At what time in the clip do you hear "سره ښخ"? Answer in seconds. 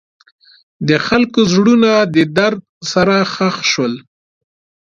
2.91-3.55